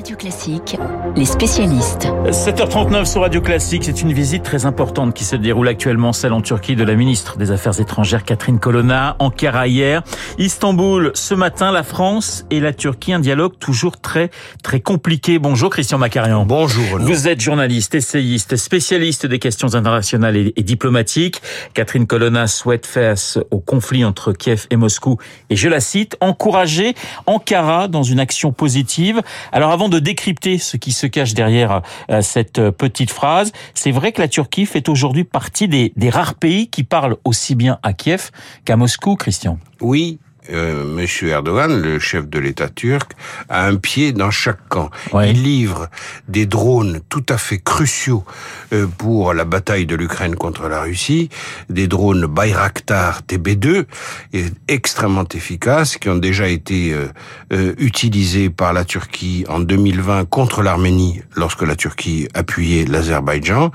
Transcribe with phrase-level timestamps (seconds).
[0.00, 0.78] Radio Classique,
[1.14, 2.08] les spécialistes.
[2.30, 6.40] 7h39 sur Radio Classique, c'est une visite très importante qui se déroule actuellement, celle en
[6.40, 10.02] Turquie de la ministre des Affaires étrangères Catherine Colonna, Ankara hier,
[10.38, 14.30] Istanbul ce matin, la France et la Turquie, un dialogue toujours très
[14.62, 15.38] très compliqué.
[15.38, 16.46] Bonjour Christian Macarian.
[16.46, 16.98] Bonjour.
[16.98, 21.42] Vous êtes journaliste, essayiste, spécialiste des questions internationales et, et diplomatiques.
[21.74, 25.18] Catherine Colonna souhaite face au conflit entre Kiev et Moscou
[25.50, 26.94] et je la cite, encourager
[27.26, 29.20] Ankara dans une action positive.
[29.52, 34.12] Alors avant de décrypter ce qui se cache derrière euh, cette petite phrase, c'est vrai
[34.12, 38.30] que la Turquie fait aujourd'hui partie des rares pays qui parlent aussi bien à Kiev
[38.64, 39.58] qu'à Moscou, Christian.
[39.80, 40.18] Oui,
[40.50, 43.12] euh, Monsieur Erdogan, le chef de l'État turc,
[43.48, 44.90] a un pied dans chaque camp.
[45.12, 45.30] Ouais.
[45.30, 45.88] Il livre
[46.28, 48.24] des drones tout à fait cruciaux
[48.72, 51.28] euh, pour la bataille de l'Ukraine contre la Russie,
[51.68, 53.84] des drones Bayraktar TB2,
[54.32, 57.08] et extrêmement efficaces, qui ont déjà été euh,
[57.52, 63.70] euh, utilisés par la Turquie en 2020 contre l'Arménie, lorsque la Turquie appuyait l'Azerbaïdjan.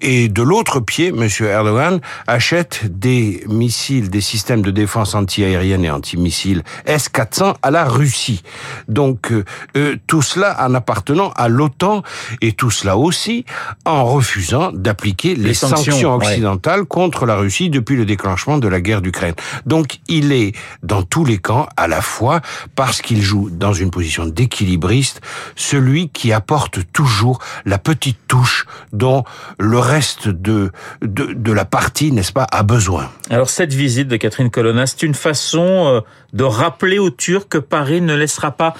[0.00, 5.89] Et de l'autre pied, Monsieur Erdogan achète des missiles, des systèmes de défense antiaérienne et
[5.90, 8.42] antimissiles S-400 à la Russie.
[8.88, 9.44] Donc euh,
[9.76, 12.02] euh, tout cela en appartenant à l'OTAN
[12.40, 13.44] et tout cela aussi
[13.84, 16.26] en refusant d'appliquer les, Les sanctions, sanctions, ouais.
[16.26, 19.34] occidentales contre la Russie depuis le déclenchement de la guerre d'Ukraine.
[19.66, 22.40] Donc il est dans tous les camps à la fois
[22.74, 25.20] parce qu'il joue dans une position d'équilibriste,
[25.56, 29.24] celui qui apporte toujours la petite touche dont
[29.58, 33.10] le reste de, de, de la partie, n'est-ce pas, a besoin.
[33.30, 36.00] Alors cette visite de Catherine Colonna, c'est une façon euh,
[36.32, 38.74] de rappeler aux Turcs que Paris ne laissera pas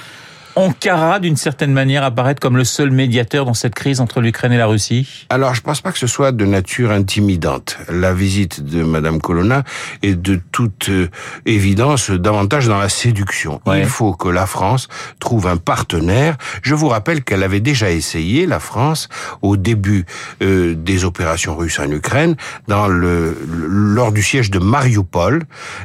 [0.57, 4.59] Ankara, d'une certaine manière, apparaître comme le seul médiateur dans cette crise entre l'Ukraine et
[4.59, 7.79] la Russie Alors, je pense pas que ce soit de nature intimidante.
[7.89, 9.63] La visite de Madame Colonna
[10.03, 11.09] est de toute euh,
[11.47, 13.61] évidence davantage dans la séduction.
[13.67, 13.81] Ouais.
[13.81, 14.89] Il faut que la France
[15.21, 16.37] trouve un partenaire.
[16.63, 19.09] Je vous rappelle qu'elle avait déjà essayé, la France,
[19.43, 20.05] au début
[20.43, 22.37] euh, des opérations russes en Ukraine,
[22.69, 23.37] dans le,
[23.69, 25.45] lors du siège de Mariupol,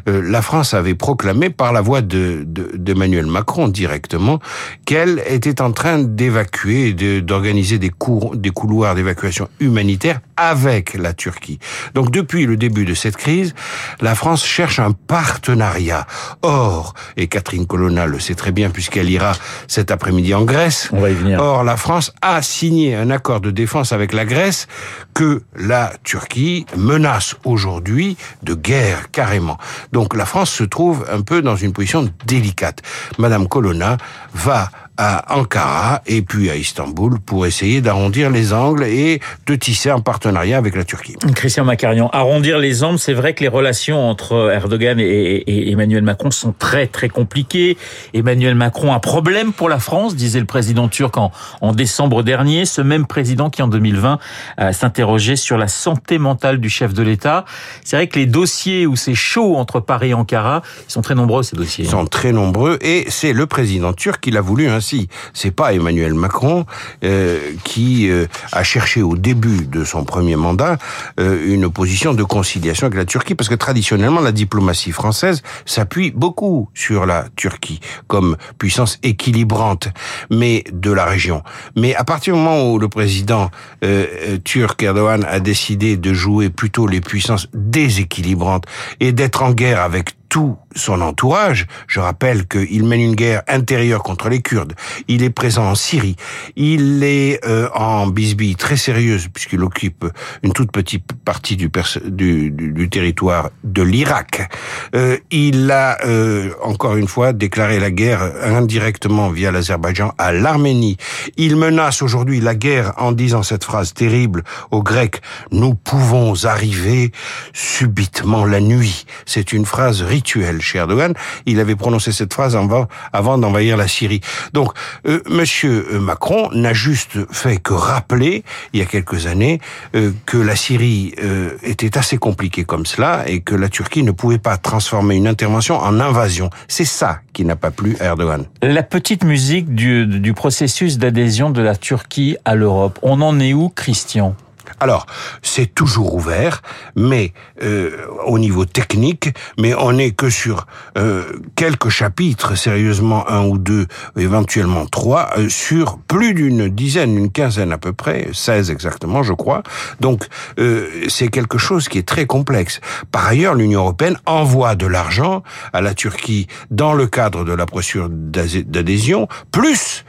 [0.10, 4.40] euh, la France avait proclamé par la voix de de- d'Emmanuel Macron directement
[4.86, 7.92] qu'elle était en train d'évacuer, d'organiser des,
[8.34, 11.60] des couloirs d'évacuation humanitaire avec la Turquie.
[11.94, 13.54] Donc depuis le début de cette crise,
[14.02, 16.08] la France cherche un partenariat.
[16.42, 19.34] Or, et Catherine Colonna le sait très bien puisqu'elle ira
[19.68, 21.40] cet après-midi en Grèce, On va y venir.
[21.42, 24.68] Or, la France a signé un accord de défense avec la Grèce
[25.14, 29.58] que la Turquie menace aujourd'hui de guerre carrément.
[29.92, 32.82] Donc la France se trouve un peu dans une position délicate.
[33.18, 33.98] Madame Colonna
[34.34, 39.90] va à Ankara et puis à Istanbul pour essayer d'arrondir les angles et de tisser
[39.90, 41.16] un partenariat avec la Turquie.
[41.36, 46.32] Christian Macarian, arrondir les angles, c'est vrai que les relations entre Erdogan et, Emmanuel Macron
[46.32, 47.78] sont très très compliquées.
[48.14, 52.24] Emmanuel Macron a un problème pour la France, disait le président turc en, en décembre
[52.24, 54.20] dernier, ce même président qui en 2020
[54.60, 57.46] euh, s'interrogeait sur la santé mentale du chef de l'État.
[57.84, 61.16] C'est vrai que les dossiers où c'est chaud entre Paris et Ankara, ils sont très
[61.16, 61.86] nombreux ces dossiers.
[61.86, 65.08] Ils sont très nombreux et c'est le président turc qui l'a voulu ainsi.
[65.34, 66.66] C'est pas Emmanuel Macron
[67.04, 70.78] euh, qui euh, a cherché au début de son premier mandat
[71.20, 76.12] euh, une position de conciliation avec la Turquie parce que traditionnellement la diplomatie française s'appuie
[76.12, 79.90] beaucoup sur la Turquie comme puissance équilibrante
[80.30, 81.42] mais de la région.
[81.76, 83.50] Mais à partir du moment où le président
[83.84, 88.66] euh, euh, turc Erdogan a décidé de jouer plutôt les puissances déséquilibrantes
[89.00, 91.66] et d'être en guerre avec tout son entourage.
[91.88, 94.74] Je rappelle qu'il mène une guerre intérieure contre les Kurdes.
[95.08, 96.18] Il est présent en Syrie.
[96.58, 100.04] Il est euh, en bisbille très sérieuse puisqu'il occupe
[100.44, 101.70] une toute petite partie du,
[102.04, 104.52] du, du- du territoire de l'Irak.
[104.94, 110.98] Euh, il a euh, encore une fois déclaré la guerre indirectement via l'Azerbaïdjan à l'Arménie.
[111.38, 115.22] Il menace aujourd'hui la guerre en disant cette phrase terrible aux Grecs
[115.54, 117.14] nous pouvons arriver
[117.54, 119.06] subitement la nuit.
[119.26, 121.14] C'est une phrase rituelle chez Erdogan.
[121.46, 124.22] Il avait prononcé cette phrase avant, d'envahir la Syrie.
[124.54, 124.72] Donc,
[125.08, 128.44] euh, Monsieur Macron n'a juste fait que rappeler,
[128.74, 129.60] il y a quelques années,
[129.96, 134.12] euh, que la Syrie euh, était assez compliquée comme cela et que la Turquie ne
[134.12, 136.50] pouvait pas transformer une intervention en invasion.
[136.68, 138.46] C'est ça qui n'a pas plu à Erdogan.
[138.62, 143.54] La petite musique du, du processus d'adhésion de la Turquie à l'Europe, on en est
[143.54, 144.36] où, Christian?
[144.80, 145.06] Alors,
[145.42, 146.62] c'est toujours ouvert,
[146.96, 147.34] mais
[147.64, 150.68] euh, au niveau technique, mais on n'est que sur
[150.98, 151.24] euh,
[151.56, 157.72] quelques chapitres, sérieusement un ou deux, éventuellement trois, euh, sur plus d'une dizaine, une quinzaine
[157.72, 159.64] à peu près, 16 exactement, je crois.
[160.00, 160.28] Donc,
[160.60, 162.82] euh, c'est quelque chose qui est très complexe.
[163.12, 167.66] Par ailleurs, l'Union européenne envoie de l'argent à la Turquie dans le cadre de la
[167.66, 170.06] procédure d'adhésion, plus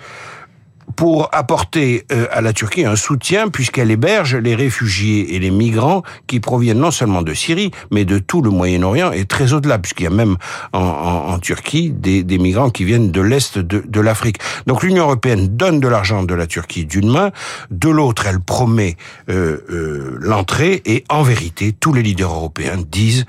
[0.97, 6.03] pour apporter euh, à la Turquie un soutien puisqu'elle héberge les réfugiés et les migrants
[6.27, 10.05] qui proviennent non seulement de Syrie, mais de tout le Moyen-Orient et très au-delà, puisqu'il
[10.05, 10.37] y a même
[10.73, 14.39] en, en, en Turquie des, des, migrants qui viennent de l'Est de, de l'Afrique.
[14.67, 17.31] Donc l'Union européenne donne de l'argent de la Turquie d'une main,
[17.71, 18.97] de l'autre elle promet
[19.29, 23.27] euh, euh, l'entrée et en vérité tous les leaders européens disent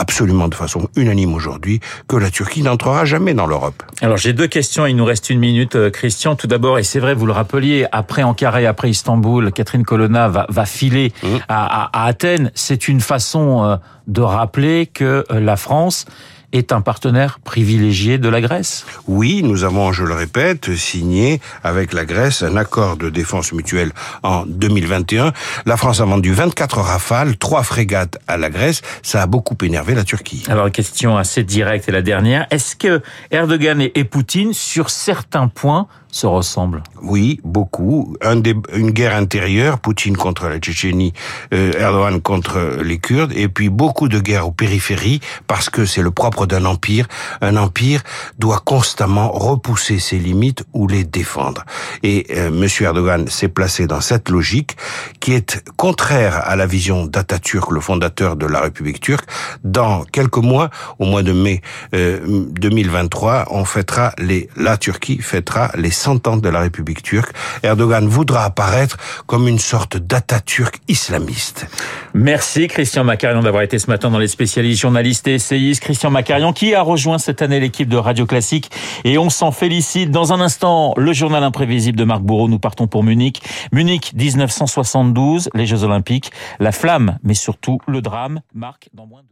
[0.00, 3.82] absolument de façon unanime aujourd'hui que la Turquie n'entrera jamais dans l'Europe.
[4.00, 6.34] Alors j'ai deux questions, il nous reste une minute, euh, Christian.
[6.36, 10.28] Tout d'abord, et c'est vrai, vous le rappeliez, après Ankara et après Istanbul, Catherine Colonna
[10.28, 11.26] va, va filer mmh.
[11.48, 12.50] à, à, à, Athènes.
[12.54, 13.76] C'est une façon euh,
[14.06, 16.06] de rappeler que euh, la France
[16.52, 18.86] est un partenaire privilégié de la Grèce.
[19.06, 23.92] Oui, nous avons, je le répète, signé avec la Grèce un accord de défense mutuelle
[24.22, 25.32] en 2021.
[25.66, 28.82] La France a vendu 24 rafales, 3 frégates à la Grèce.
[29.02, 30.44] Ça a beaucoup énervé la Turquie.
[30.48, 32.46] Alors, question assez directe et la dernière.
[32.50, 38.16] Est-ce que Erdogan et Poutine, sur certains points, se ressemblent Oui, beaucoup.
[38.20, 41.12] Un des, une guerre intérieure, Poutine contre la Tchétchénie,
[41.54, 46.02] euh, Erdogan contre les Kurdes, et puis beaucoup de guerres aux périphéries, parce que c'est
[46.02, 47.06] le propre d'un empire.
[47.40, 48.02] Un empire
[48.38, 51.64] doit constamment repousser ses limites ou les défendre.
[52.02, 52.68] Et euh, M.
[52.80, 54.76] Erdogan s'est placé dans cette logique
[55.20, 59.28] qui est contraire à la vision d'Atatürk, le fondateur de la République turque.
[59.64, 61.60] Dans quelques mois, au mois de mai
[61.94, 67.32] euh, 2023, on fêtera les, la Turquie fêtera les 100 ans de la République turque.
[67.62, 71.66] Erdogan voudra apparaître comme une sorte d'Atatürk islamiste.
[72.14, 75.82] Merci Christian Macarion d'avoir été ce matin dans les spécialistes journalistes et essayistes.
[75.82, 78.70] Christian Macarion qui a rejoint cette année l'équipe de Radio Classique
[79.04, 80.10] et on s'en félicite.
[80.10, 82.48] Dans un instant, le journal imprévisible de Marc Bourreau.
[82.48, 83.42] Nous partons pour Munich.
[83.72, 88.40] Munich 1972, les Jeux Olympiques, la flamme, mais surtout le drame.
[88.54, 89.30] Marc, dans moins de